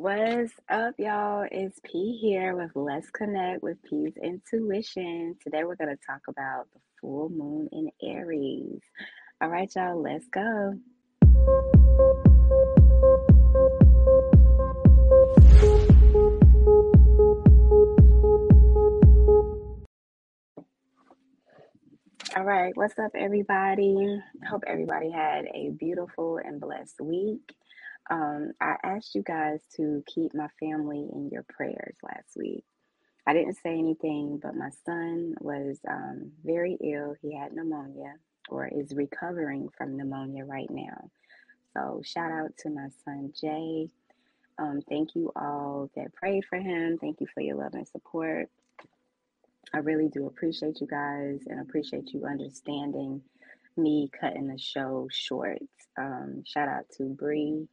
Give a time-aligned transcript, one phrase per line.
[0.00, 1.44] What's up, y'all?
[1.50, 5.34] It's P here with Let's Connect with P's Intuition.
[5.42, 8.80] Today we're going to talk about the full moon in Aries.
[9.40, 10.74] All right, y'all, let's go.
[22.36, 24.22] All right, what's up, everybody?
[24.48, 27.52] Hope everybody had a beautiful and blessed week.
[28.10, 32.64] Um, I asked you guys to keep my family in your prayers last week.
[33.26, 37.14] I didn't say anything, but my son was um, very ill.
[37.20, 38.14] He had pneumonia
[38.48, 41.10] or is recovering from pneumonia right now.
[41.74, 43.90] So, shout out to my son Jay.
[44.58, 46.98] Um, thank you all that prayed for him.
[46.98, 48.48] Thank you for your love and support.
[49.74, 53.20] I really do appreciate you guys and appreciate you understanding
[53.76, 55.58] me cutting the show short.
[55.98, 57.68] Um, shout out to Bree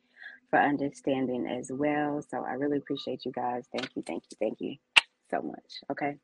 [0.50, 2.22] for understanding as well.
[2.30, 3.66] So I really appreciate you guys.
[3.72, 4.76] Thank you, thank you, thank you
[5.30, 5.82] so much.
[5.92, 6.16] Okay.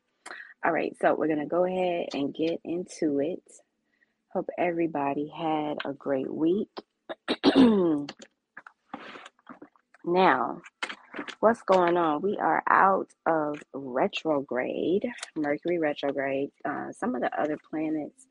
[0.64, 0.96] All right.
[1.02, 3.44] So we're going to go ahead and get into it.
[4.34, 6.70] Hope everybody had a great week.
[10.06, 10.62] now,
[11.40, 12.22] what's going on?
[12.22, 16.50] We are out of retrograde, Mercury retrograde.
[16.64, 18.28] Uh, some of the other planets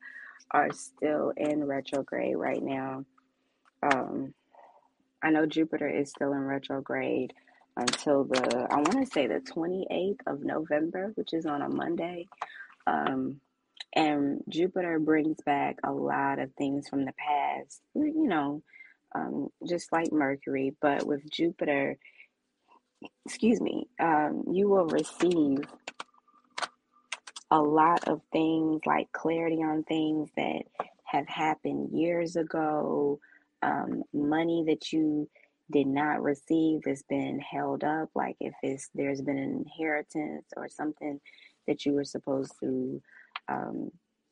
[0.51, 3.05] are still in retrograde right now.
[3.83, 4.33] Um,
[5.23, 7.33] I know Jupiter is still in retrograde
[7.77, 12.27] until the, I want to say the 28th of November, which is on a Monday.
[12.87, 13.39] Um,
[13.95, 18.63] and Jupiter brings back a lot of things from the past, you know,
[19.13, 20.75] um, just like Mercury.
[20.81, 21.97] But with Jupiter,
[23.25, 25.59] excuse me, um, you will receive
[27.51, 30.63] a lot of things like clarity on things that
[31.03, 33.19] have happened years ago,
[33.61, 35.29] um, money that you
[35.71, 40.67] did not receive that's been held up, like if it's there's been an inheritance or
[40.67, 41.19] something
[41.67, 43.01] that you were supposed to
[43.47, 43.91] um,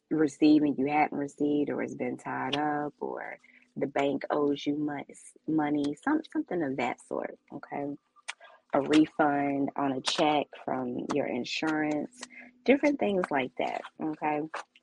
[0.09, 3.37] receive and you hadn't received, or it's been tied up, or
[3.77, 5.05] the bank owes you money,
[5.47, 7.37] money, some something of that sort.
[7.53, 7.85] Okay,
[8.73, 12.21] a refund on a check from your insurance,
[12.65, 13.81] different things like that.
[14.01, 14.41] Okay,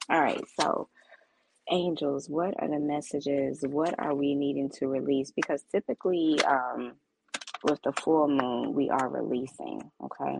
[0.08, 0.88] all right, so
[1.70, 3.64] angels, what are the messages?
[3.66, 5.32] What are we needing to release?
[5.34, 6.92] Because typically, um,
[7.64, 9.90] with the full moon, we are releasing.
[10.02, 10.38] Okay.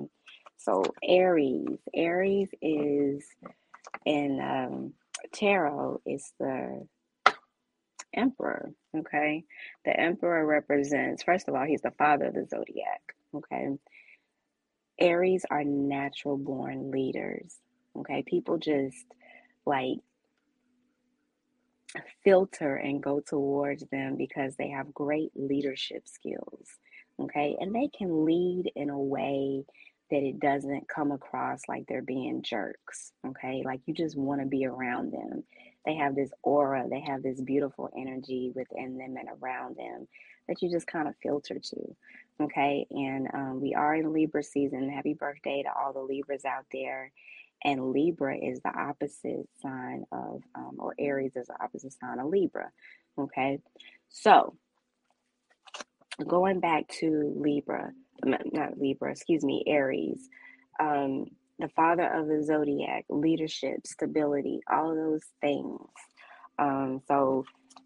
[0.59, 3.25] So, Aries, Aries is
[4.05, 4.93] in um,
[5.33, 6.87] tarot, is the
[8.15, 8.73] emperor.
[8.97, 9.45] Okay.
[9.85, 13.15] The emperor represents, first of all, he's the father of the zodiac.
[13.35, 13.69] Okay.
[14.99, 17.57] Aries are natural born leaders.
[17.99, 18.23] Okay.
[18.27, 19.05] People just
[19.67, 19.99] like
[22.25, 26.69] filter and go towards them because they have great leadership skills.
[27.21, 27.57] Okay.
[27.61, 29.65] And they can lead in a way
[30.11, 33.13] that it doesn't come across like they're being jerks.
[33.27, 33.63] Okay.
[33.65, 35.45] Like you just want to be around them.
[35.85, 40.09] They have this aura, they have this beautiful energy within them and around them
[40.49, 41.97] that you just kind of filter to.
[42.43, 42.87] Okay.
[42.91, 44.91] And um, we are in Libra season.
[44.91, 47.13] Happy birthday to all the Libras out there
[47.67, 52.29] and Libra is the opposite sign of, um, or Aries is the opposite sign of
[52.29, 52.71] Libra.
[53.19, 53.61] Okay,
[54.11, 54.57] so
[56.27, 57.93] going back to Libra,
[58.25, 60.29] not Libra, excuse me, Aries,
[60.81, 61.27] um,
[61.59, 65.81] the father of the zodiac, leadership, stability, all those things.
[66.59, 67.45] Um, so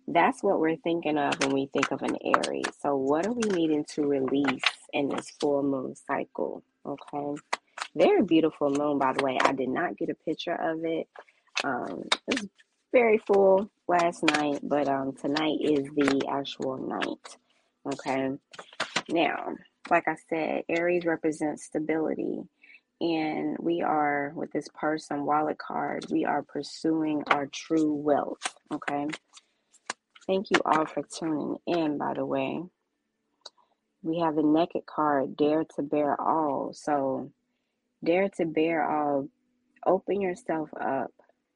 [0.08, 2.66] that's what we're thinking of when we think of an Aries.
[2.82, 6.62] So, what are we needing to release in this full moon cycle?
[6.86, 7.40] Okay.
[7.94, 9.38] Very beautiful moon, by the way.
[9.42, 11.08] I did not get a picture of it.
[11.64, 12.48] Um, it was
[12.92, 17.36] very full last night, but um, tonight is the actual night.
[17.92, 18.30] Okay.
[19.08, 19.54] Now,
[19.90, 22.42] like I said, Aries represents stability.
[23.00, 28.42] And we are, with this person wallet card, we are pursuing our true wealth.
[28.72, 29.06] Okay.
[30.26, 32.62] Thank you all for tuning in, by the way.
[34.02, 36.72] We have the naked card, dare to bare all.
[36.74, 37.32] So
[38.04, 39.28] Dare to bare all.
[39.86, 41.12] Open yourself up.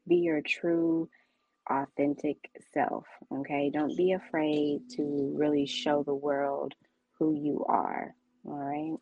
[0.07, 1.09] Be your true,
[1.71, 2.37] authentic
[2.73, 3.07] self.
[3.33, 3.71] Okay.
[3.73, 6.75] Don't be afraid to really show the world
[7.19, 8.15] who you are.
[8.45, 8.99] All right.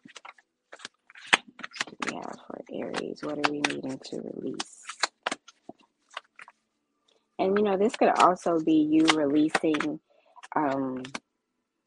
[2.06, 3.20] We have for Aries?
[3.22, 4.82] What are we needing to release?
[7.38, 10.00] And you know, this could also be you releasing
[10.54, 11.02] um,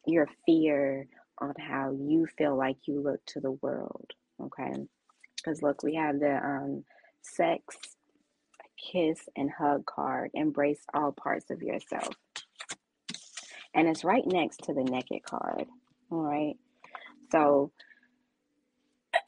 [0.05, 1.07] your fear
[1.39, 4.11] on how you feel like you look to the world.
[4.41, 4.73] Okay.
[5.45, 6.83] Because look, we have the um,
[7.21, 7.77] sex,
[8.91, 10.31] kiss, and hug card.
[10.33, 12.09] Embrace all parts of yourself.
[13.73, 15.65] And it's right next to the naked card.
[16.09, 16.55] All right.
[17.31, 17.71] So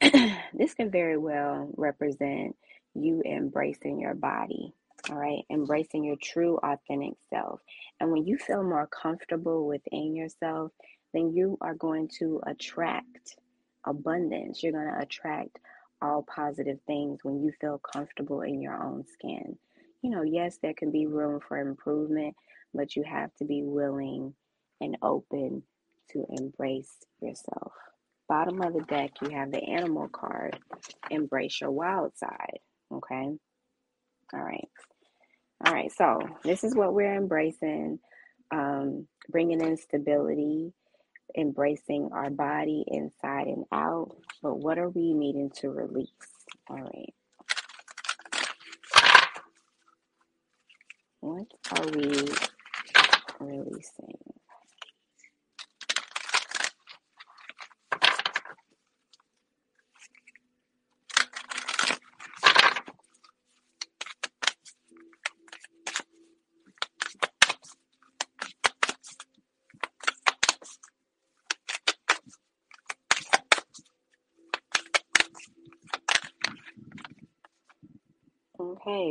[0.54, 2.56] this can very well represent
[2.94, 4.72] you embracing your body,
[5.10, 7.60] all right, embracing your true authentic self.
[8.00, 10.72] And when you feel more comfortable within yourself,
[11.12, 13.36] then you are going to attract
[13.84, 14.62] abundance.
[14.62, 15.58] You're going to attract
[16.02, 19.58] all positive things when you feel comfortable in your own skin.
[20.02, 22.34] You know, yes, there can be room for improvement,
[22.74, 24.34] but you have to be willing
[24.80, 25.62] and open
[26.12, 27.72] to embrace yourself.
[28.28, 30.58] Bottom of the deck, you have the animal card.
[31.10, 32.58] Embrace your wild side.
[32.92, 33.30] Okay.
[34.34, 34.68] All right.
[35.66, 35.90] All right.
[35.92, 37.98] So this is what we're embracing.
[38.50, 40.72] Um, bringing in stability,
[41.36, 44.16] embracing our body inside and out.
[44.42, 46.08] But what are we needing to release?
[46.68, 47.14] All right.
[51.20, 52.28] What are we
[53.40, 54.37] releasing?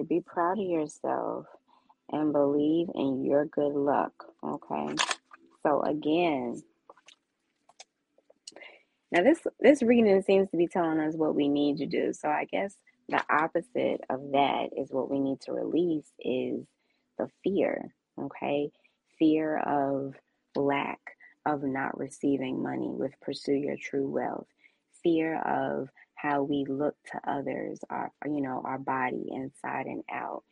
[0.02, 1.46] Be proud of yourself
[2.12, 4.14] and believe in your good luck.
[4.44, 4.96] Okay.
[5.64, 6.62] So again,
[9.12, 12.14] now this this reading seems to be telling us what we need to do.
[12.14, 12.76] So I guess
[13.10, 16.66] the opposite of that is what we need to release is
[17.18, 17.94] the fear.
[18.20, 18.72] Okay.
[19.20, 20.14] Fear of
[20.56, 21.00] lack,
[21.46, 24.48] of not receiving money with pursue your true wealth.
[25.04, 30.44] Fear of how we look to others, our you know, our body inside and out.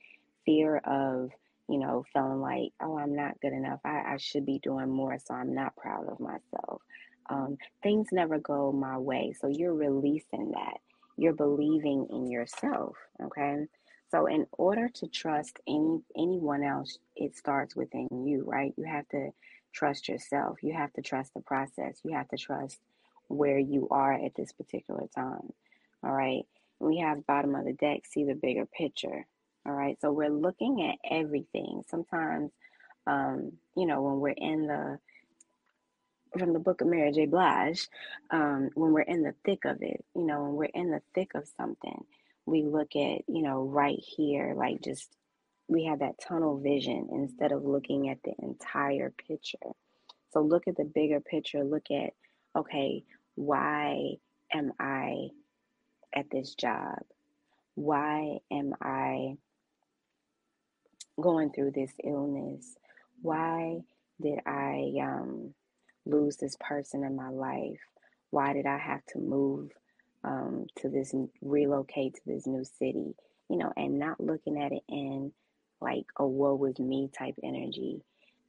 [0.45, 1.31] Fear of,
[1.67, 3.79] you know, feeling like, oh, I'm not good enough.
[3.83, 6.83] I, I should be doing more, so I'm not proud of myself.
[7.29, 9.33] Um, things never go my way.
[9.41, 10.77] So you're releasing that.
[11.17, 12.95] You're believing in yourself.
[13.23, 13.65] Okay.
[14.11, 18.73] So in order to trust any anyone else, it starts within you, right?
[18.77, 19.31] You have to
[19.73, 20.59] trust yourself.
[20.61, 21.99] You have to trust the process.
[22.03, 22.79] You have to trust
[23.27, 25.51] where you are at this particular time.
[26.03, 26.43] All right.
[26.79, 29.25] We have bottom of the deck, see the bigger picture.
[29.65, 29.97] All right.
[30.01, 31.83] So we're looking at everything.
[31.89, 32.51] Sometimes,
[33.07, 34.99] um, you know, when we're in the,
[36.37, 37.25] from the book of Mary J.
[37.27, 37.87] Blige,
[38.29, 41.31] um, when we're in the thick of it, you know, when we're in the thick
[41.33, 42.03] of something,
[42.45, 45.09] we look at, you know, right here, like just,
[45.67, 49.57] we have that tunnel vision instead of looking at the entire picture.
[50.31, 51.63] So look at the bigger picture.
[51.63, 52.13] Look at,
[52.55, 53.03] okay,
[53.35, 54.15] why
[54.53, 55.27] am I
[56.15, 56.99] at this job?
[57.75, 59.35] Why am I
[61.21, 62.75] going through this illness?
[63.21, 63.79] Why
[64.21, 65.53] did I um,
[66.05, 67.79] lose this person in my life?
[68.29, 69.71] Why did I have to move
[70.23, 73.15] um, to this, relocate to this new city?
[73.49, 75.31] You know, and not looking at it in
[75.81, 78.01] like a woe was me type energy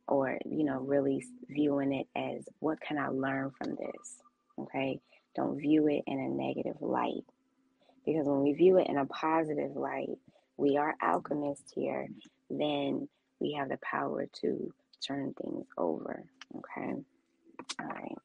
[0.09, 4.23] or, you know, really viewing it as what can I learn from this?
[4.58, 5.00] Okay.
[5.35, 7.25] Don't view it in a negative light.
[8.05, 10.19] Because when we view it in a positive light,
[10.56, 12.08] we are alchemists here,
[12.49, 13.08] then
[13.41, 14.73] we have the power to
[15.06, 16.25] turn things over.
[16.56, 16.94] Okay.
[17.81, 18.17] All right.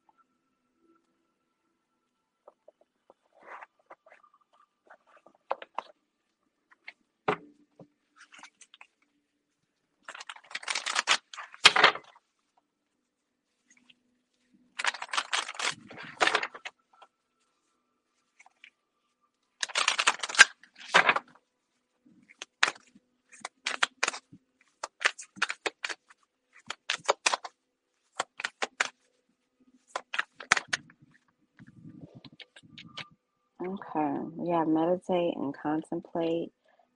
[33.63, 34.18] Okay.
[34.44, 36.51] Yeah, meditate and contemplate.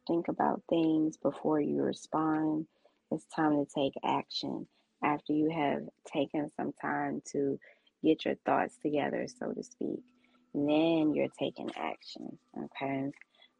[0.07, 2.67] Think about things before you respond.
[3.12, 4.67] It's time to take action
[5.03, 7.60] after you have taken some time to
[8.03, 10.00] get your thoughts together, so to speak.
[10.55, 12.38] then you're taking action.
[12.57, 13.12] Okay.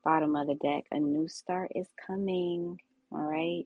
[0.03, 2.79] Bottom of the deck, a new start is coming.
[3.12, 3.65] All right.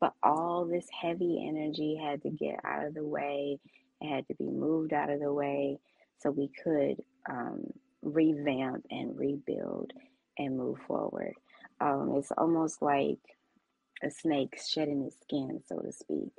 [0.00, 3.58] But all this heavy energy had to get out of the way.
[4.00, 5.78] It had to be moved out of the way
[6.18, 6.96] so we could
[7.28, 7.64] um,
[8.02, 9.92] revamp and rebuild
[10.38, 11.34] and move forward.
[11.80, 13.18] Um, it's almost like
[14.02, 16.32] a snake shedding its skin, so to speak.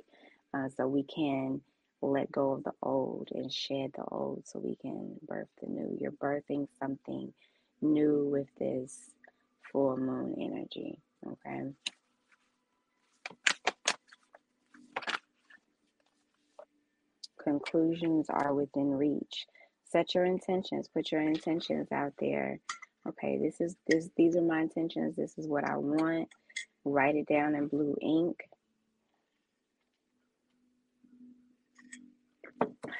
[0.54, 1.60] Uh, so we can
[2.02, 5.96] let go of the old and shed the old so we can birth the new.
[6.00, 7.32] You're birthing something
[7.80, 9.10] new with this
[9.70, 11.70] full moon energy, okay?
[17.42, 19.46] Conclusions are within reach.
[19.92, 20.88] Set your intentions.
[20.88, 22.58] Put your intentions out there.
[23.06, 25.16] Okay, this is this these are my intentions.
[25.16, 26.30] This is what I want.
[26.86, 28.38] Write it down in blue ink.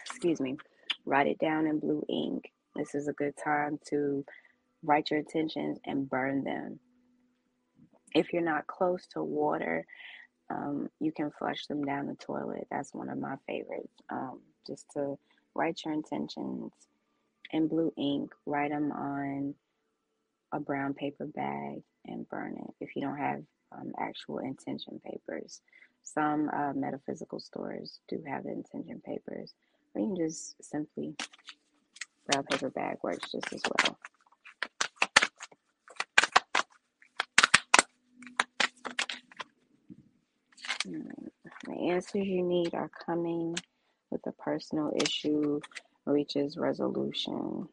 [0.04, 0.58] Excuse me.
[1.06, 2.52] Write it down in blue ink.
[2.76, 4.22] This is a good time to
[4.84, 6.78] write your intentions and burn them.
[8.14, 9.86] If you're not close to water,
[10.50, 12.66] um, you can flush them down the toilet.
[12.70, 13.94] That's one of my favorites.
[14.10, 15.18] Um, just to
[15.54, 16.72] write your intentions
[17.50, 19.54] in blue ink, write them on
[20.52, 23.42] a brown paper bag and burn it if you don't have
[23.72, 25.60] um, actual intention papers.
[26.02, 29.54] Some uh, metaphysical stores do have intention papers,
[29.94, 31.14] or you can just simply
[32.26, 33.98] brown paper bag works just as well.
[41.66, 43.56] The answers you need are coming
[44.12, 45.60] with a personal issue
[46.06, 47.68] reaches resolution.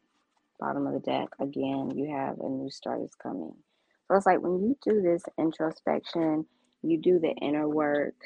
[0.60, 3.54] Bottom of the deck, again, you have a new start is coming.
[4.08, 6.46] So it's like when you do this introspection,
[6.82, 8.16] you do the inner work,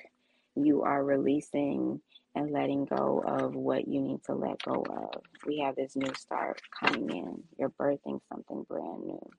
[0.56, 2.00] you are releasing
[2.36, 5.22] and letting go of what you need to let go of.
[5.46, 7.42] We have this new start coming in.
[7.58, 9.30] You're birthing something brand new.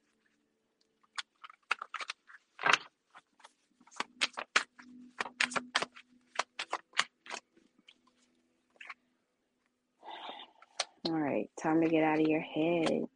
[11.07, 13.07] All right, time to get out of your head.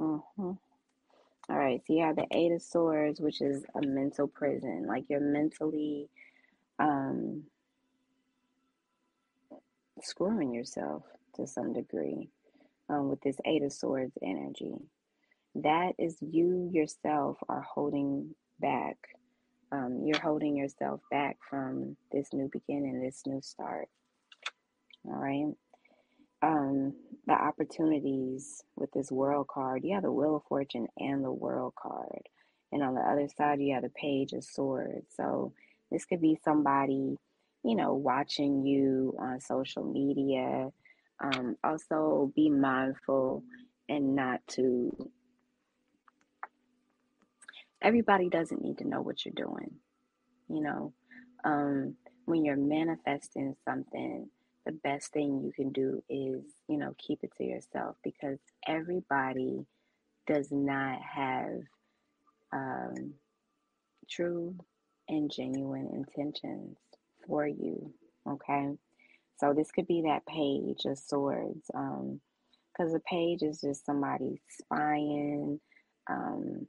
[0.00, 0.42] Mm-hmm.
[0.42, 0.58] All
[1.48, 4.86] right, so you have the Eight of Swords, which is a mental prison.
[4.88, 6.08] Like you're mentally
[6.80, 7.44] um,
[10.02, 11.04] screwing yourself
[11.36, 12.30] to some degree
[12.88, 14.74] um, with this Eight of Swords energy.
[15.54, 18.96] That is you yourself are holding back
[19.72, 23.88] um, you're holding yourself back from this new beginning, this new start.
[25.06, 25.52] All right.
[26.42, 26.94] Um,
[27.26, 31.74] the opportunities with this world card, you have the Wheel of Fortune and the World
[31.80, 32.22] card.
[32.72, 35.06] And on the other side, you have the Page of Swords.
[35.16, 35.52] So
[35.90, 37.16] this could be somebody,
[37.64, 40.70] you know, watching you on social media.
[41.22, 43.44] Um, also, be mindful
[43.88, 45.10] and not to
[47.84, 49.72] everybody doesn't need to know what you're doing.
[50.48, 50.94] You know,
[51.44, 54.28] um, when you're manifesting something,
[54.66, 59.66] the best thing you can do is, you know, keep it to yourself because everybody
[60.26, 61.60] does not have
[62.52, 63.14] um,
[64.10, 64.56] true
[65.08, 66.78] and genuine intentions
[67.28, 67.92] for you.
[68.28, 68.70] Okay.
[69.38, 71.70] So this could be that page of swords.
[71.74, 72.20] Um,
[72.76, 75.60] because a page is just somebody spying,
[76.10, 76.66] um,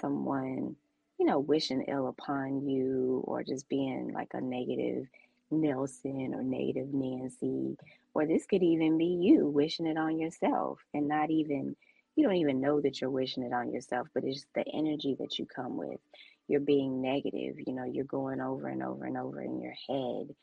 [0.00, 0.76] someone,
[1.18, 5.06] you know, wishing ill upon you or just being like a negative
[5.50, 7.76] Nelson or negative Nancy.
[8.14, 11.76] Or this could even be you wishing it on yourself and not even,
[12.16, 15.38] you don't even know that you're wishing it on yourself, but it's the energy that
[15.38, 16.00] you come with.
[16.48, 20.34] You're being negative, you know, you're going over and over and over in your head.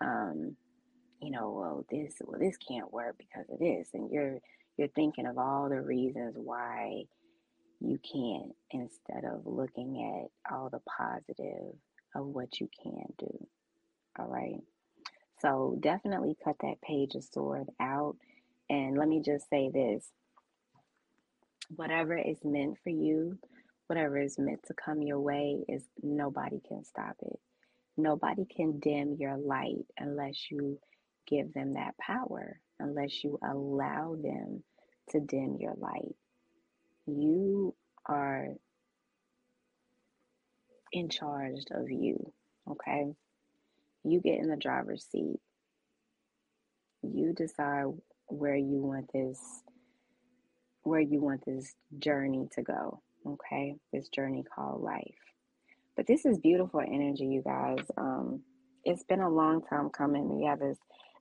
[0.00, 0.56] Um,
[1.20, 4.38] you know, well, this, well, this can't work because of this, and you're
[4.76, 7.04] you're thinking of all the reasons why
[7.80, 8.52] you can't.
[8.70, 11.74] instead of looking at all the positive
[12.14, 13.46] of what you can do.
[14.18, 14.60] All right.
[15.40, 18.16] So definitely cut that page of sword out.
[18.70, 20.06] And let me just say this
[21.74, 23.38] whatever is meant for you,
[23.88, 27.38] whatever is meant to come your way, is nobody can stop it.
[27.96, 30.78] Nobody can dim your light unless you
[31.26, 34.62] give them that power, unless you allow them
[35.10, 36.16] to dim your light.
[37.06, 37.74] You
[38.06, 38.48] are
[40.92, 42.32] in charge of you,
[42.70, 43.12] okay?
[44.04, 45.40] You get in the driver's seat.
[47.02, 47.86] You decide
[48.28, 49.40] where you want this
[50.84, 53.76] where you want this journey to go, okay?
[53.92, 55.14] This journey called life.
[55.96, 57.84] But this is beautiful energy, you guys.
[57.96, 58.42] Um
[58.84, 60.38] it's been a long time coming.
[60.38, 60.78] We have this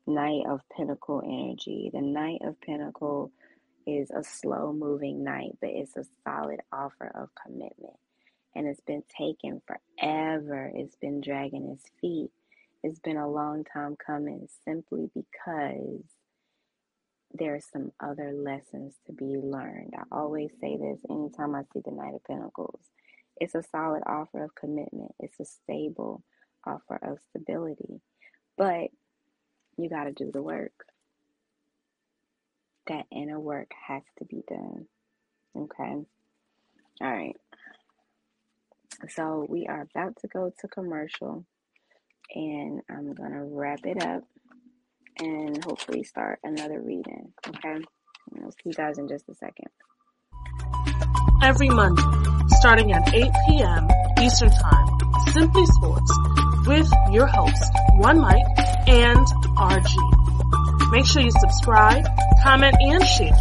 [0.07, 1.91] Knight of Pentacle energy.
[1.93, 3.31] The Knight of Pentacle
[3.85, 7.97] is a slow moving knight, but it's a solid offer of commitment.
[8.55, 10.71] And it's been taken forever.
[10.73, 12.31] It's been dragging its feet.
[12.83, 16.03] It's been a long time coming simply because
[17.33, 19.93] there are some other lessons to be learned.
[19.97, 22.79] I always say this anytime I see the Knight of Pentacles.
[23.37, 26.23] It's a solid offer of commitment, it's a stable
[26.65, 28.01] offer of stability.
[28.57, 28.91] But
[29.77, 30.85] you got to do the work
[32.87, 34.87] that inner work has to be done.
[35.55, 35.95] Okay.
[37.01, 37.35] All right.
[39.09, 41.45] So we are about to go to commercial.
[42.33, 44.23] and I'm going to wrap it up
[45.19, 47.31] and hopefully start another reading.
[47.47, 47.77] Okay?
[48.41, 49.69] I'll see you guys in just a second.
[51.43, 52.01] Every Monday,
[52.57, 53.87] starting at 8 p.m.
[54.19, 54.97] Eastern Time,
[55.31, 56.11] Simply Sports
[56.65, 57.63] with your host,
[57.97, 58.45] One Mike
[58.87, 59.25] and
[59.57, 60.14] RG.
[60.95, 62.05] Make sure you subscribe,
[62.41, 63.35] comment, and share.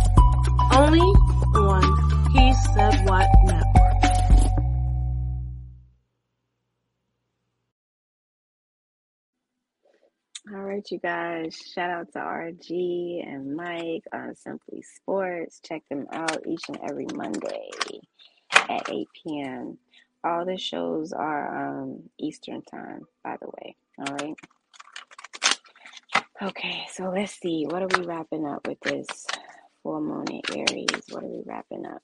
[0.72, 3.94] Only on He Said What Network.
[10.52, 11.54] All right, you guys.
[11.72, 15.60] Shout out to RG and Mike on Simply Sports.
[15.64, 17.70] Check them out each and every Monday
[18.50, 19.78] at 8 p.m.
[20.24, 23.76] All the shows are um, Eastern time, by the way.
[24.00, 24.34] All right.
[26.44, 27.64] Okay, so let's see.
[27.64, 29.06] What are we wrapping up with this
[29.82, 31.02] full moon in Aries?
[31.08, 32.02] What are we wrapping up?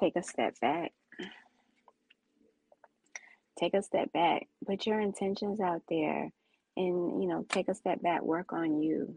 [0.00, 0.90] Take a step back.
[3.56, 4.48] Take a step back.
[4.66, 6.28] Put your intentions out there
[6.76, 8.24] and, you know, take a step back.
[8.24, 9.14] Work on you.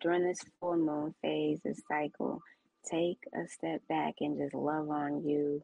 [0.00, 2.42] During this full moon phase, this cycle,
[2.84, 5.62] take a step back and just love on you.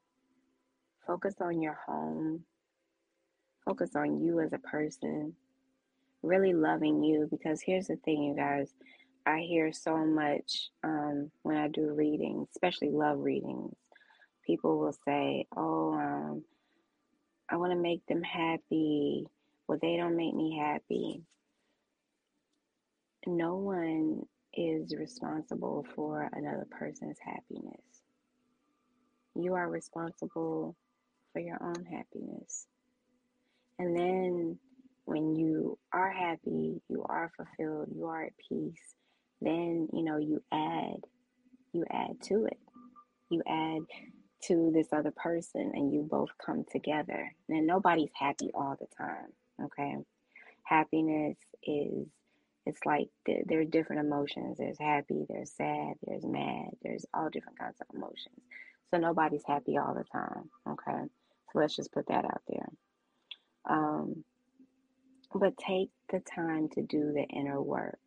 [1.06, 2.44] Focus on your home.
[3.64, 5.34] Focus on you as a person.
[6.22, 8.72] Really loving you because here's the thing, you guys.
[9.26, 13.74] I hear so much um, when I do readings, especially love readings.
[14.46, 16.44] People will say, Oh, um,
[17.50, 19.26] I want to make them happy.
[19.66, 21.22] Well, they don't make me happy.
[23.26, 24.22] No one
[24.54, 27.82] is responsible for another person's happiness.
[29.34, 30.74] You are responsible
[31.32, 32.66] for your own happiness.
[33.78, 34.58] And then
[35.04, 38.94] when you are happy, you are fulfilled, you are at peace,
[39.40, 41.00] then, you know, you add,
[41.72, 42.58] you add to it.
[43.30, 43.82] You add
[44.44, 47.32] to this other person and you both come together.
[47.48, 49.32] And nobody's happy all the time,
[49.64, 49.96] okay?
[50.64, 52.06] Happiness is
[52.68, 53.08] it's like
[53.46, 54.58] there are different emotions.
[54.58, 58.42] There's happy, there's sad, there's mad, there's all different kinds of emotions.
[58.90, 61.04] So nobody's happy all the time, okay?
[61.50, 62.68] So let's just put that out there.
[63.70, 64.22] Um,
[65.34, 67.98] but take the time to do the inner work.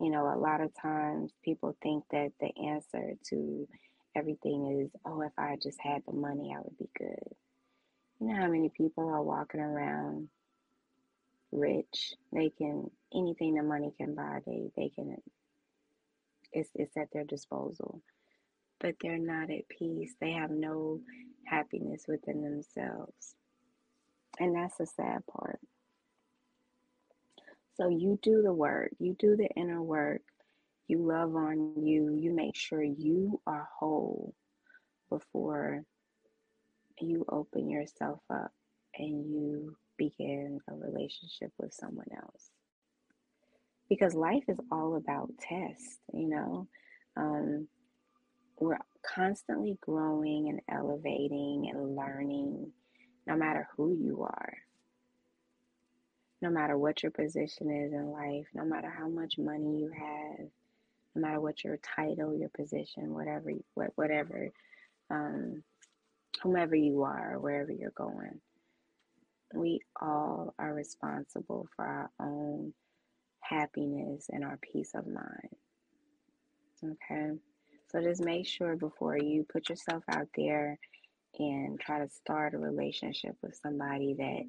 [0.00, 3.66] You know, a lot of times people think that the answer to
[4.14, 7.34] everything is, oh, if I just had the money, I would be good.
[8.20, 10.28] You know how many people are walking around
[11.50, 12.14] rich?
[12.32, 15.16] They can anything the money can buy, they they can.
[16.52, 18.02] It's it's at their disposal,
[18.80, 20.14] but they're not at peace.
[20.20, 21.00] They have no
[21.46, 23.34] happiness within themselves,
[24.38, 25.60] and that's the sad part.
[27.74, 30.22] So you do the work, you do the inner work,
[30.88, 34.34] you love on you, you make sure you are whole
[35.08, 35.84] before
[37.00, 38.50] you open yourself up
[38.96, 42.50] and you begin a relationship with someone else.
[43.88, 46.68] Because life is all about tests, you know.
[47.16, 47.68] Um,
[48.60, 52.72] we're constantly growing and elevating and learning,
[53.26, 54.54] no matter who you are
[56.40, 60.46] no matter what your position is in life, no matter how much money you have,
[61.14, 63.50] no matter what your title, your position, whatever,
[63.96, 64.50] whatever,
[65.10, 65.62] um,
[66.42, 68.40] whomever you are, wherever you're going,
[69.54, 72.72] we all are responsible for our own
[73.40, 75.56] happiness and our peace of mind.
[76.84, 77.32] Okay,
[77.90, 80.78] so just make sure before you put yourself out there
[81.38, 84.42] and try to start a relationship with somebody that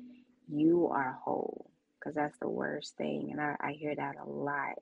[0.48, 3.30] you are whole because that's the worst thing.
[3.32, 4.76] And I, I hear that a lot,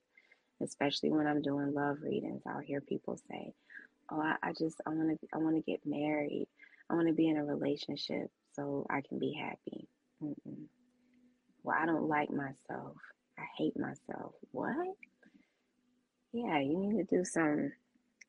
[0.63, 2.43] especially when I'm doing love readings.
[2.47, 3.53] I'll hear people say,
[4.11, 6.47] "Oh, I, I just I want to I want to get married.
[6.89, 9.87] I want to be in a relationship so I can be happy."
[10.23, 10.65] Mm-mm.
[11.63, 12.95] Well, I don't like myself.
[13.39, 14.33] I hate myself.
[14.51, 14.95] What?
[16.33, 17.71] Yeah, you need to do some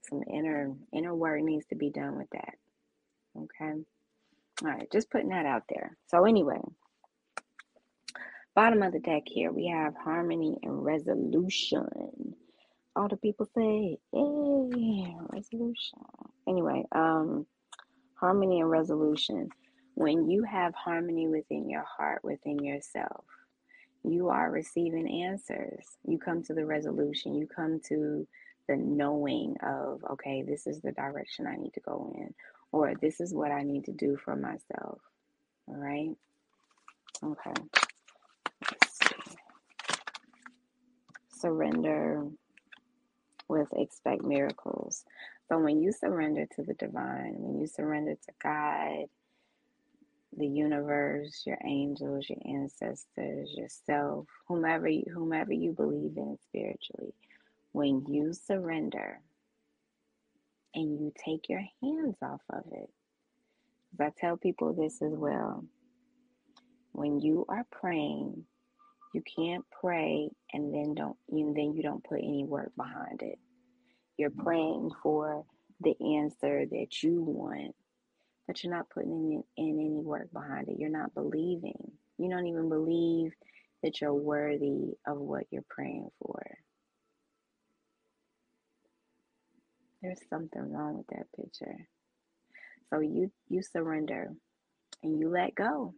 [0.08, 2.54] some inner inner work needs to be done with that.
[3.36, 3.74] Okay.
[4.62, 5.96] All right, just putting that out there.
[6.08, 6.60] So anyway,
[8.54, 12.36] Bottom of the deck here, we have harmony and resolution.
[12.96, 16.00] All the people say, "Yay, resolution."
[16.46, 17.46] Anyway, um,
[18.14, 19.50] harmony and resolution.
[19.94, 23.24] When you have harmony within your heart, within yourself,
[24.04, 25.84] you are receiving answers.
[26.06, 27.34] You come to the resolution.
[27.34, 28.26] You come to
[28.68, 32.34] the knowing of, okay, this is the direction I need to go in,
[32.72, 35.00] or this is what I need to do for myself.
[35.68, 36.10] All right.
[37.24, 37.54] Okay
[41.38, 42.26] surrender,
[43.48, 45.04] with expect miracles.
[45.48, 49.06] So when you surrender to the divine, when you surrender to God,
[50.36, 57.14] the universe, your angels, your ancestors, yourself, whomever you, whomever you believe in spiritually,
[57.72, 59.20] when you surrender
[60.74, 62.90] and you take your hands off of it.
[64.00, 65.64] I tell people this as well.
[66.92, 68.44] When you are praying,
[69.14, 73.38] you can't pray and then don't and then you don't put any work behind it.
[74.16, 75.44] You're praying for
[75.80, 77.74] the answer that you want,
[78.48, 80.78] but you're not putting in, in any work behind it.
[80.80, 81.92] You're not believing.
[82.18, 83.32] You don't even believe
[83.84, 86.42] that you're worthy of what you're praying for.
[90.02, 91.88] There's something wrong with that picture.
[92.90, 94.32] So you you surrender
[95.02, 95.94] and you let go.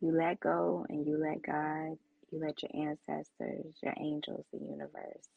[0.00, 1.96] You let go and you let God,
[2.30, 5.28] you let your ancestors, your angels, the universe.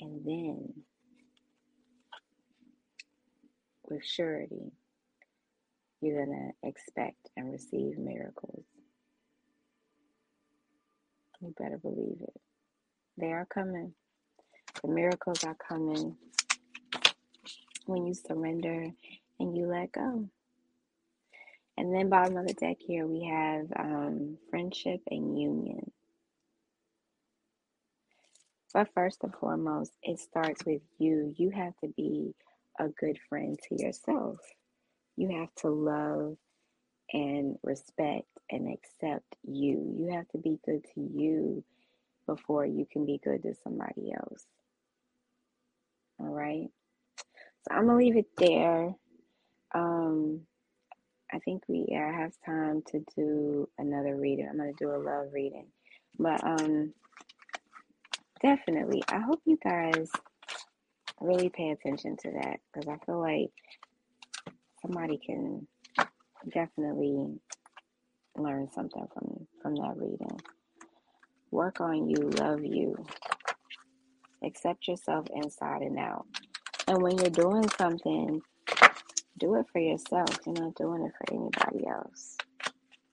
[0.00, 0.74] And then
[3.90, 4.72] with surety,
[6.00, 8.64] you're going to expect and receive miracles.
[11.40, 12.40] You better believe it.
[13.18, 13.94] They are coming.
[14.82, 16.16] The miracles are coming
[17.86, 18.88] when you surrender
[19.40, 20.28] and you let go.
[21.76, 25.90] And then bottom of the deck here we have um, friendship and union.
[28.72, 31.34] But first and foremost, it starts with you.
[31.36, 32.34] You have to be
[32.78, 34.38] a good friend to yourself.
[35.16, 36.36] You have to love
[37.12, 39.96] and respect and accept you.
[39.98, 41.64] You have to be good to you
[42.26, 44.46] before you can be good to somebody else.
[46.18, 46.68] All right.
[47.62, 48.94] So I'm gonna leave it there.
[49.74, 50.40] Um,
[51.32, 54.48] I think we yeah, have time to do another reading.
[54.48, 55.66] I'm gonna do a love reading,
[56.18, 56.92] but um,
[58.42, 60.10] definitely, I hope you guys
[61.20, 63.50] really pay attention to that because I feel like
[64.82, 65.66] somebody can
[66.52, 67.40] definitely
[68.36, 70.40] learn something from from that reading.
[71.50, 72.96] Work on you, love you,
[74.42, 76.26] accept yourself inside and out.
[76.88, 78.42] And when you're doing something,
[79.38, 80.38] do it for yourself.
[80.44, 82.36] You're not doing it for anybody else.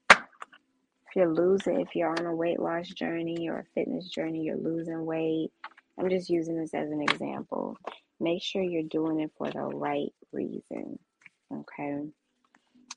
[0.10, 4.58] If you're losing, if you're on a weight loss journey or a fitness journey, you're
[4.58, 5.52] losing weight.
[5.99, 7.77] I'm just using this as an example.
[8.19, 10.99] Make sure you're doing it for the right reason.
[11.54, 12.01] Okay.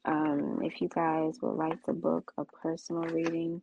[0.05, 3.63] Um, if you guys would like to book a personal reading,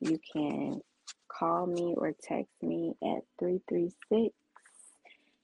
[0.00, 0.80] you can
[1.28, 4.34] call me or text me at 336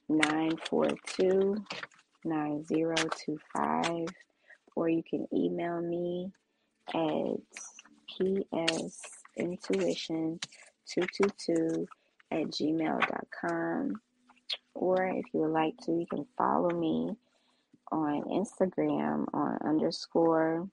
[0.09, 1.57] 942
[2.25, 4.07] 9025,
[4.77, 6.33] or you can email me
[6.88, 7.37] at
[9.38, 11.87] psintuition222
[12.31, 14.01] at gmail.com.
[14.75, 17.17] Or if you would like to, you can follow me
[17.93, 20.69] on Instagram on underscore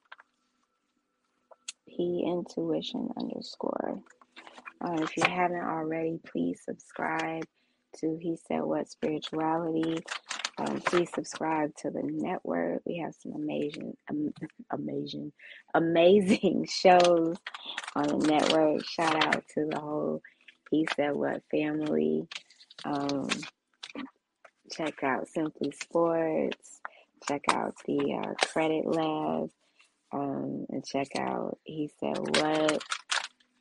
[1.88, 4.02] p intuition underscore.
[4.84, 7.44] Uh, if you haven't already, please subscribe
[7.98, 10.00] to He Said What Spirituality.
[10.58, 12.82] Um, please subscribe to the network.
[12.86, 14.34] We have some amazing, um,
[14.72, 15.32] amazing,
[15.74, 17.38] amazing shows
[17.96, 18.86] on the network.
[18.86, 20.22] Shout out to the whole
[20.72, 22.28] He Said What family.
[22.86, 23.28] Um,
[24.72, 26.82] check out Simply Sports.
[27.28, 29.52] Check out the uh, Credit Lab.
[30.14, 32.84] Um, and check out He Said What.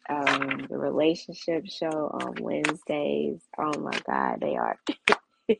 [0.08, 3.40] Um, the relationship show on Wednesdays.
[3.58, 4.78] Oh my God, they are.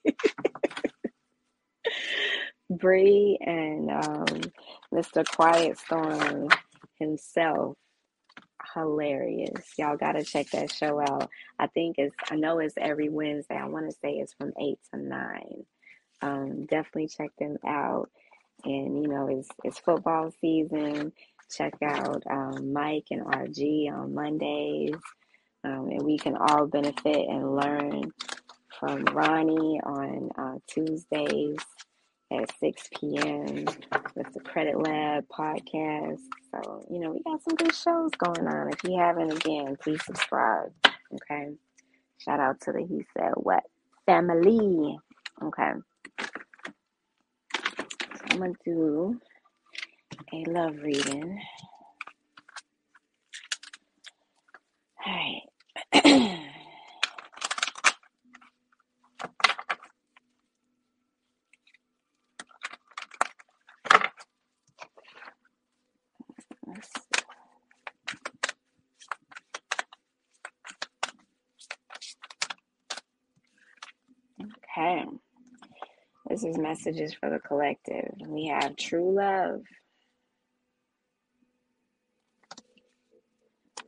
[2.71, 4.41] Bree and um,
[4.95, 5.27] Mr.
[5.29, 6.49] Quiet Storm
[6.99, 7.77] himself,
[8.75, 9.79] hilarious.
[9.79, 11.31] Y'all gotta check that show out.
[11.59, 13.57] I think it's, I know it's every Wednesday.
[13.57, 15.65] I want to say it's from 8 to 9.
[16.23, 18.11] Um, definitely check them out.
[18.65, 21.13] And, you know, it's, it's football season.
[21.51, 24.95] Check out um, Mike and RG on Mondays.
[25.65, 28.13] Um, and we can all benefit and learn
[28.79, 31.57] from Ronnie on uh, Tuesdays
[32.33, 33.67] at 6 p.m.
[34.17, 36.21] with the Credit Lab podcast.
[36.53, 38.73] So, you know, we got some good shows going on.
[38.73, 40.73] If you haven't, again, please subscribe.
[41.15, 41.51] Okay.
[42.19, 43.65] Shout out to the He Said What
[44.07, 44.99] family.
[45.43, 45.73] Okay.
[48.31, 49.21] I'm going to do
[50.33, 51.41] a love reading.
[55.07, 55.15] All
[56.05, 56.37] right.
[74.79, 75.05] Okay.
[76.31, 78.15] This is messages for the collective.
[78.29, 79.63] We have true love.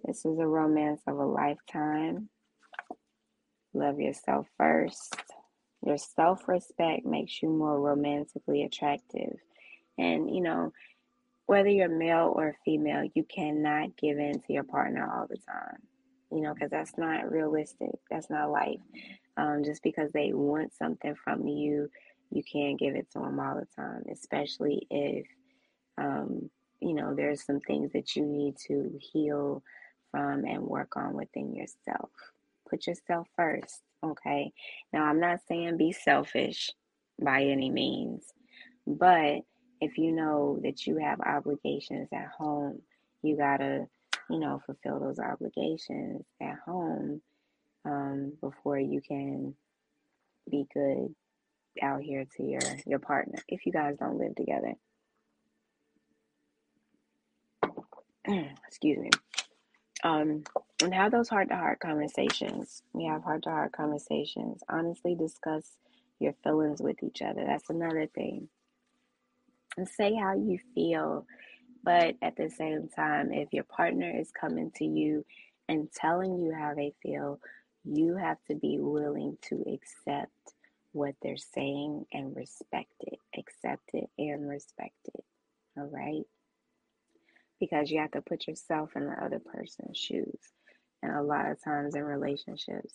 [0.05, 2.28] This is a romance of a lifetime.
[3.72, 5.14] Love yourself first.
[5.87, 9.37] Your self respect makes you more romantically attractive.
[9.96, 10.72] And, you know,
[11.46, 15.78] whether you're male or female, you cannot give in to your partner all the time,
[16.33, 17.92] you know, because that's not realistic.
[18.11, 18.81] That's not life.
[19.37, 21.88] Um, just because they want something from you,
[22.32, 25.26] you can't give it to them all the time, especially if,
[25.98, 29.62] um, you know, there's some things that you need to heal
[30.10, 32.10] from and work on within yourself.
[32.68, 34.52] Put yourself first, okay?
[34.92, 36.70] Now, I'm not saying be selfish
[37.22, 38.24] by any means,
[38.86, 39.42] but
[39.80, 42.80] if you know that you have obligations at home,
[43.22, 43.86] you gotta,
[44.30, 47.20] you know, fulfill those obligations at home
[47.84, 49.54] um, before you can
[50.50, 51.14] be good
[51.82, 54.74] out here to your your partner if you guys don't live together.
[58.66, 59.11] Excuse me.
[60.04, 60.42] Um,
[60.82, 62.82] and have those heart to heart conversations.
[62.92, 64.62] We have heart to heart conversations.
[64.68, 65.64] Honestly, discuss
[66.18, 67.44] your feelings with each other.
[67.46, 68.48] That's another thing
[69.76, 71.26] and say how you feel.
[71.85, 75.24] But at the same time, if your partner is coming to you
[75.68, 77.40] and telling you how they feel,
[77.85, 80.30] you have to be willing to accept
[80.92, 83.18] what they're saying and respect it.
[83.38, 85.24] Accept it and respect it.
[85.76, 86.24] All right?
[87.61, 90.38] Because you have to put yourself in the other person's shoes.
[91.02, 92.94] And a lot of times in relationships,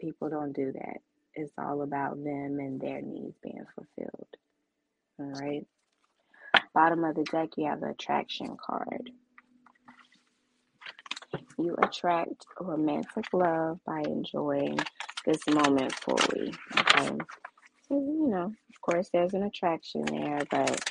[0.00, 0.98] people don't do that.
[1.34, 4.28] It's all about them and their needs being fulfilled.
[5.18, 5.66] All right.
[6.74, 9.10] Bottom of the deck, you have the attraction card.
[11.58, 14.78] You attract romantic love by enjoying
[15.24, 16.54] this moment fully.
[16.76, 17.16] Okay.
[17.88, 20.90] So, you know, of course, there's an attraction there, but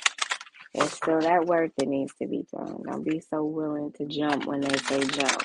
[0.74, 2.82] there's still that work that needs to be done.
[2.84, 5.42] Don't be so willing to jump when they say jump.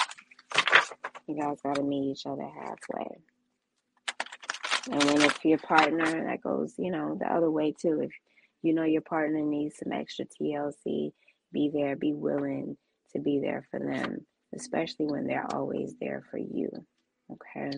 [1.27, 3.19] You guys got to meet each other halfway.
[4.91, 8.01] And when it's your partner, that goes, you know, the other way too.
[8.01, 8.11] If
[8.63, 11.11] you know your partner needs some extra TLC,
[11.51, 12.77] be there, be willing
[13.13, 14.25] to be there for them,
[14.55, 16.69] especially when they're always there for you.
[17.31, 17.77] Okay.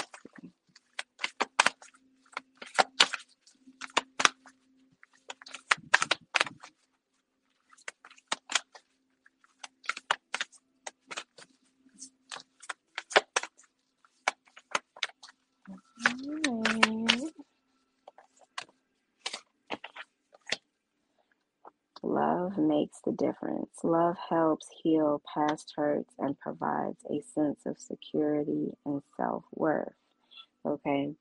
[22.11, 23.69] Love makes the difference.
[23.85, 29.93] Love helps heal past hurts and provides a sense of security and self worth.
[30.65, 31.13] Okay,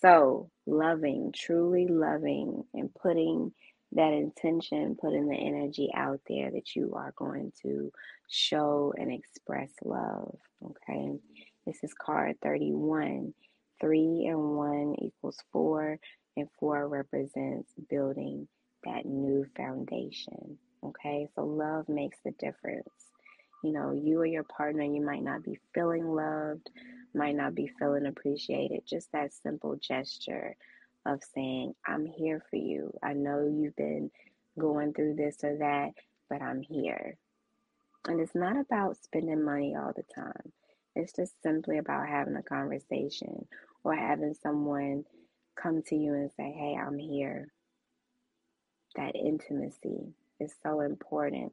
[0.00, 3.52] so loving, truly loving, and putting
[3.92, 7.92] that intention, putting the energy out there that you are going to
[8.28, 10.36] show and express love.
[10.64, 11.20] Okay,
[11.68, 13.32] this is card 31.
[13.80, 16.00] Three and one equals four,
[16.36, 18.48] and four represents building
[18.84, 20.58] that new foundation.
[20.84, 22.88] Okay, so love makes the difference.
[23.62, 26.70] You know, you or your partner, you might not be feeling loved,
[27.14, 28.82] might not be feeling appreciated.
[28.86, 30.56] Just that simple gesture
[31.06, 32.92] of saying, I'm here for you.
[33.02, 34.10] I know you've been
[34.58, 35.90] going through this or that,
[36.28, 37.16] but I'm here.
[38.06, 40.52] And it's not about spending money all the time.
[40.96, 43.46] It's just simply about having a conversation
[43.84, 45.04] or having someone
[45.54, 47.52] come to you and say, Hey, I'm here
[48.96, 51.52] that intimacy is so important.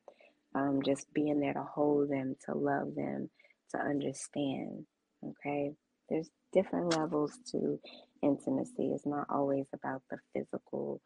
[0.55, 3.29] Um, just being there to hold them, to love them,
[3.71, 4.85] to understand.
[5.23, 5.71] Okay,
[6.09, 7.79] there's different levels to
[8.23, 8.91] intimacy.
[8.93, 11.01] It's not always about the physical,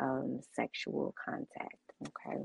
[0.00, 1.76] um, sexual contact.
[2.02, 2.44] Okay.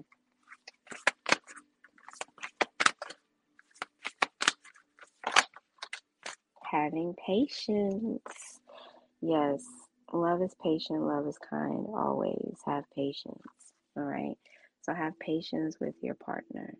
[6.71, 8.59] Having patience.
[9.21, 9.63] Yes,
[10.13, 11.87] Love is patient, love is kind.
[11.95, 13.41] Always have patience.
[13.97, 14.37] All right.
[14.83, 16.75] So have patience with your partner.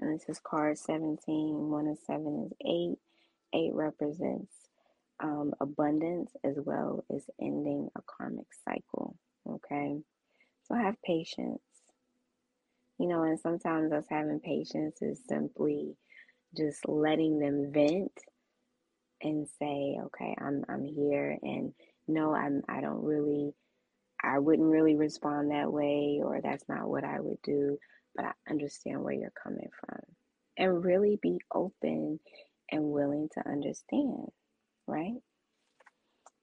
[0.00, 1.18] And this is card 17.
[1.70, 2.98] One of seven is eight.
[3.54, 4.52] Eight represents
[5.22, 9.16] um, abundance as well as ending a karmic cycle.
[9.48, 9.98] Okay.
[10.64, 11.60] So have patience.
[12.98, 15.96] You know, and sometimes us having patience is simply
[16.56, 18.12] just letting them vent
[19.24, 21.72] and say, okay, I'm I'm here and
[22.08, 23.54] no, I'm I don't really
[24.22, 27.78] I wouldn't really respond that way or that's not what I would do,
[28.16, 30.00] but I understand where you're coming from.
[30.56, 32.20] And really be open
[32.70, 34.28] and willing to understand,
[34.86, 35.16] right?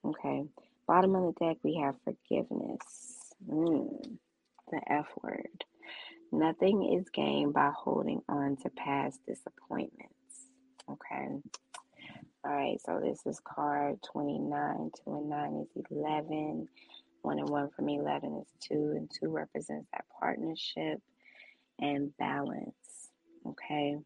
[0.04, 0.44] Okay.
[0.86, 3.32] Bottom of the deck, we have forgiveness.
[3.48, 4.18] Mm,
[4.70, 5.64] the F word.
[6.32, 10.12] Nothing is gained by holding on to past disappointments.
[10.90, 11.28] Okay.
[12.44, 14.90] All right, so this is card 29.
[15.04, 16.68] 2 and 9 is 11.
[17.22, 21.00] 1 and 1 from 11 is 2, and 2 represents that partnership
[21.78, 23.10] and balance.
[23.46, 23.96] Okay.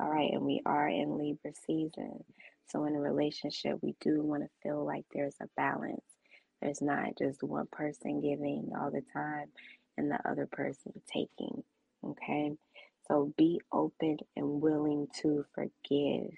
[0.00, 2.24] All right, and we are in Libra season.
[2.66, 6.02] So in a relationship, we do want to feel like there's a balance.
[6.60, 9.46] There's not just one person giving all the time
[9.96, 11.62] and the other person taking.
[12.04, 12.52] Okay?
[13.06, 16.32] So be open and willing to forgive.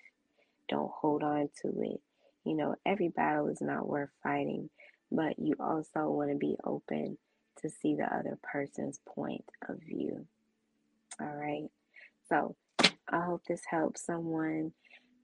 [0.71, 2.01] Don't hold on to it.
[2.45, 4.71] You know, every battle is not worth fighting,
[5.13, 7.19] but you also want to be open
[7.61, 10.27] to see the other person's point of view.
[11.21, 11.69] All right.
[12.29, 12.57] So
[13.09, 14.73] I hope this helps someone.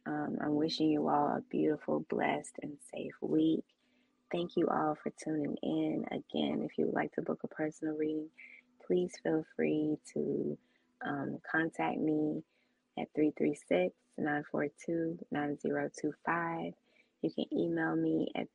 [0.05, 3.65] Um, I'm wishing you all a beautiful, blessed, and safe week.
[4.31, 6.05] Thank you all for tuning in.
[6.11, 8.29] Again, if you would like to book a personal reading,
[8.87, 10.59] please feel free to
[11.07, 12.43] um, contact me
[12.99, 16.73] at 336 942 9025.
[17.23, 18.47] You can email me at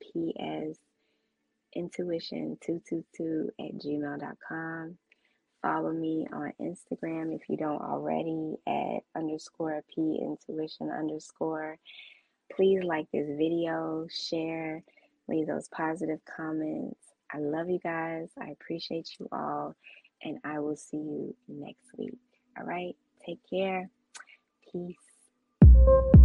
[1.75, 4.97] psintuition222 at gmail.com.
[5.61, 11.77] Follow me on Instagram if you don't already at underscore p intuition underscore.
[12.55, 14.83] Please like this video, share,
[15.27, 16.99] leave those positive comments.
[17.33, 18.29] I love you guys.
[18.39, 19.75] I appreciate you all,
[20.23, 22.17] and I will see you next week.
[22.57, 22.95] All right,
[23.25, 23.89] take care.
[24.71, 25.10] Peace
[25.85, 26.20] thank you